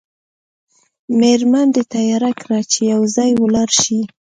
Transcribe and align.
میرمن 1.19 1.67
دې 1.75 1.83
تیاره 1.93 2.31
کړه 2.41 2.59
چې 2.71 2.79
یو 2.93 3.01
ځای 3.15 3.29
ولاړ 3.41 3.69
شئ. 3.81 3.99